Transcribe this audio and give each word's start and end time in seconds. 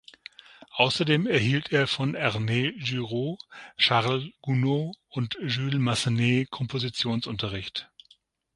Außerdem 0.71 1.27
erhielt 1.27 1.71
er 1.71 1.85
von 1.85 2.15
Ernest 2.15 2.79
Guiraud, 2.89 3.37
Charles 3.77 4.31
Gounod 4.41 4.97
und 5.09 5.37
Jules 5.39 5.77
Massenet 5.79 6.49
Kompositionsunterricht. 6.49 7.91